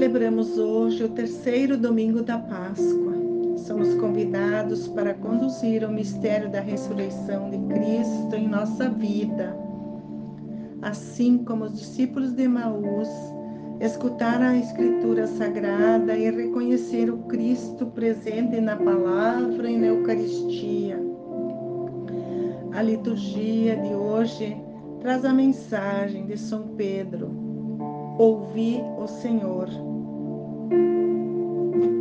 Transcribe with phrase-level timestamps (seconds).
[0.00, 3.12] Celebramos hoje o terceiro domingo da Páscoa.
[3.58, 9.54] Somos convidados para conduzir o mistério da ressurreição de Cristo em nossa vida.
[10.80, 13.10] Assim como os discípulos de Maús,
[13.78, 20.98] escutar a Escritura Sagrada e reconhecer o Cristo presente na palavra e na Eucaristia.
[22.72, 24.56] A liturgia de hoje
[24.98, 27.49] traz a mensagem de São Pedro
[28.20, 29.66] ouvi o Senhor.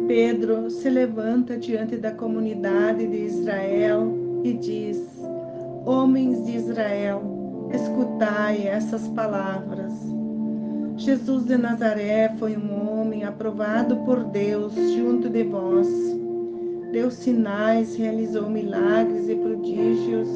[0.05, 4.11] Pedro se levanta diante da comunidade de Israel
[4.43, 4.97] e diz:
[5.85, 9.93] Homens de Israel, escutai essas palavras.
[10.97, 15.88] Jesus de Nazaré foi um homem aprovado por Deus junto de vós.
[16.91, 20.27] Deu sinais, realizou milagres e prodígios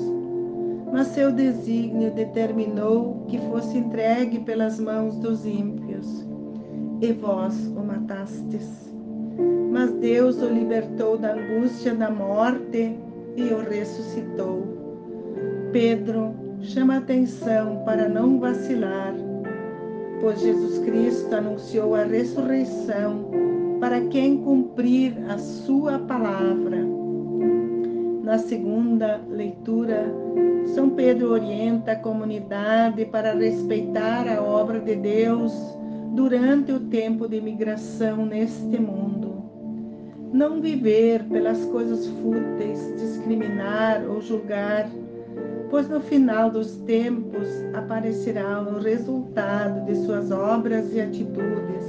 [0.93, 6.23] mas seu desígnio determinou que fosse entregue pelas mãos dos ímpios,
[7.01, 8.93] e vós o matastes.
[9.71, 12.95] Mas Deus o libertou da angústia da morte
[13.35, 14.61] e o ressuscitou.
[15.71, 19.15] Pedro chama atenção para não vacilar,
[20.21, 23.31] pois Jesus Cristo anunciou a ressurreição
[23.79, 26.92] para quem cumprir a sua palavra.
[28.23, 30.05] Na segunda leitura,
[30.73, 35.51] São Pedro orienta a comunidade para respeitar a obra de Deus
[36.15, 39.43] durante o tempo de migração neste mundo.
[40.31, 44.89] Não viver pelas coisas fúteis, discriminar ou julgar,
[45.69, 51.83] pois no final dos tempos aparecerá o resultado de suas obras e atitudes.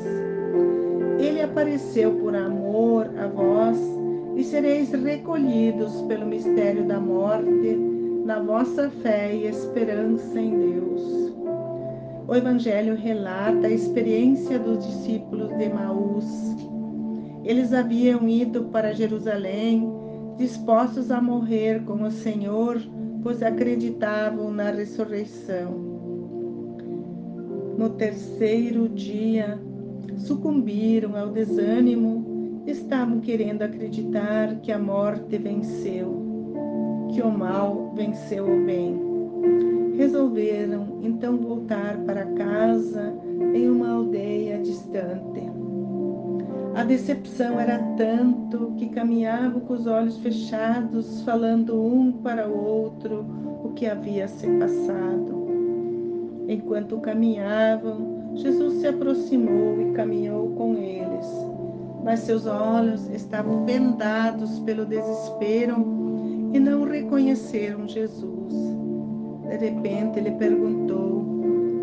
[1.21, 4.04] Ele apareceu por amor a vós
[4.37, 7.77] e sereis recolhidos pelo mistério da morte
[8.25, 11.35] na vossa fé e esperança em Deus.
[12.27, 16.25] O Evangelho relata a experiência dos discípulos de Maús.
[17.45, 19.93] Eles haviam ido para Jerusalém
[20.39, 22.81] dispostos a morrer com o Senhor,
[23.23, 25.95] pois acreditavam na ressurreição.
[27.77, 29.59] No terceiro dia,
[30.17, 32.34] sucumbiram ao desânimo
[32.67, 38.99] estavam querendo acreditar que a morte venceu, que o mal venceu o bem.
[39.97, 43.15] Resolveram então voltar para casa
[43.55, 45.43] em uma aldeia distante.
[46.75, 53.25] A decepção era tanto que caminhavam com os olhos fechados, falando um para o outro
[53.63, 55.45] o que havia se passado.
[56.49, 61.55] Enquanto caminhavam, Jesus se aproximou e caminhou com eles
[62.05, 65.75] mas seus olhos estavam vendados pelo desespero
[66.53, 68.53] e não reconheceram Jesus.
[69.49, 71.25] De repente ele perguntou: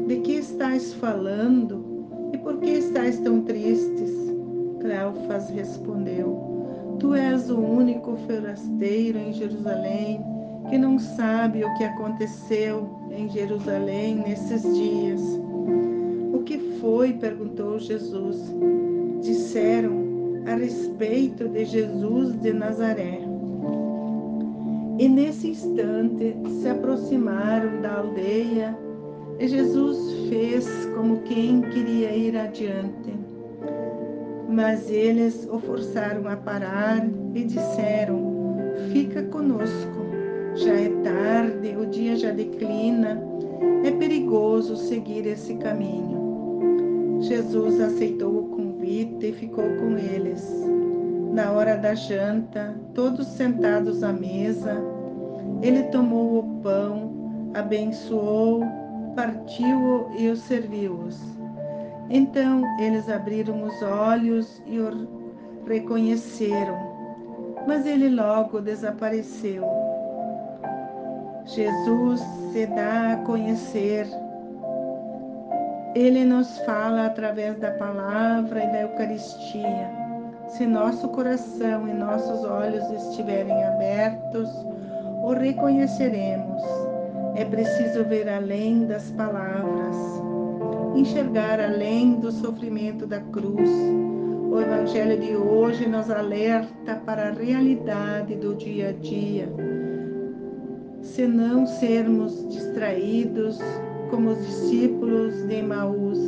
[0.08, 4.12] De que estás falando e por que estás tão tristes?
[4.80, 10.24] Cleofas respondeu: Tu és o único forasteiro em Jerusalém
[10.70, 15.22] que não sabe o que aconteceu em Jerusalém nesses dias.
[16.32, 17.14] O que foi?
[17.14, 18.38] perguntou Jesus.
[19.22, 20.11] Disseram
[20.46, 23.20] a respeito de Jesus de Nazaré.
[24.98, 28.78] E nesse instante se aproximaram da aldeia
[29.40, 33.14] e Jesus fez como quem queria ir adiante.
[34.50, 38.20] Mas eles o forçaram a parar e disseram:
[38.92, 40.06] Fica conosco,
[40.56, 43.22] já é tarde, o dia já declina,
[43.84, 47.22] é perigoso seguir esse caminho.
[47.22, 50.50] Jesus aceitou o convite e ficou com eles.
[51.34, 54.78] Na hora da janta, todos sentados à mesa,
[55.62, 58.64] ele tomou o pão, abençoou,
[59.16, 61.20] partiu-o e o serviu-os.
[62.10, 65.08] Então eles abriram os olhos e o
[65.66, 66.78] reconheceram,
[67.68, 69.64] mas ele logo desapareceu.
[71.46, 72.22] Jesus
[72.52, 74.08] se dá a conhecer
[75.94, 79.90] ele nos fala através da palavra e da Eucaristia.
[80.48, 84.50] Se nosso coração e nossos olhos estiverem abertos,
[85.24, 86.62] o reconheceremos.
[87.36, 89.96] É preciso ver além das palavras,
[90.96, 93.70] enxergar além do sofrimento da cruz.
[94.50, 99.48] O Evangelho de hoje nos alerta para a realidade do dia a dia.
[101.02, 103.60] Se não sermos distraídos,
[104.12, 106.20] como os discípulos de Emaús.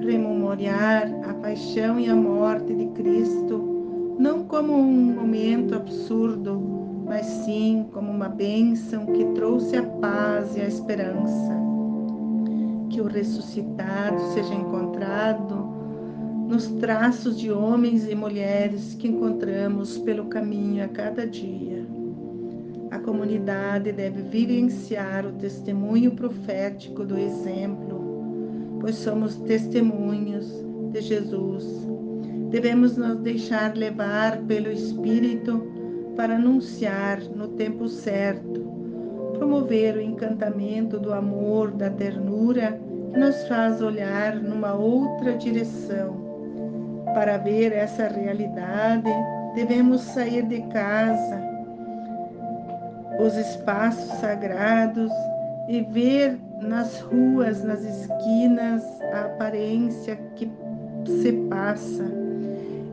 [0.00, 6.58] Rememorar a paixão e a morte de Cristo, não como um momento absurdo,
[7.06, 11.60] mas sim como uma bênção que trouxe a paz e a esperança.
[12.88, 15.54] que o ressuscitado seja encontrado
[16.48, 21.99] nos traços de homens e mulheres que encontramos pelo caminho a cada dia.
[22.90, 31.88] A comunidade deve vivenciar o testemunho profético do exemplo, pois somos testemunhos de Jesus.
[32.50, 35.64] Devemos nos deixar levar pelo Espírito
[36.16, 38.60] para anunciar no tempo certo,
[39.34, 42.80] promover o encantamento do amor, da ternura
[43.12, 46.28] que nos faz olhar numa outra direção.
[47.14, 49.10] Para ver essa realidade,
[49.54, 51.49] devemos sair de casa,
[53.20, 55.12] os espaços sagrados
[55.68, 58.82] e ver nas ruas, nas esquinas,
[59.12, 60.50] a aparência que
[61.06, 62.04] se passa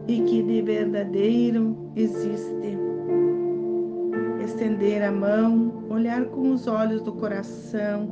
[0.07, 2.77] e que de verdadeiro existe.
[4.44, 8.09] Estender a mão, olhar com os olhos do coração,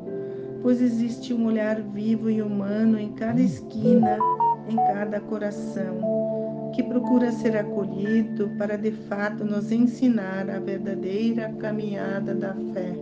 [0.62, 4.18] pois existe um olhar vivo e humano em cada esquina,
[4.70, 6.25] em cada coração,
[6.76, 12.94] que procura ser acolhido para de fato nos ensinar a verdadeira caminhada da fé.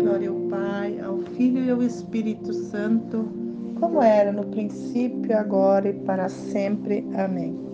[0.00, 3.28] Glória ao Pai, ao Filho e ao Espírito Santo,
[3.78, 7.06] como era no princípio, agora e para sempre.
[7.14, 7.73] Amém.